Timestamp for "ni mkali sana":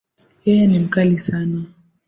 0.67-1.63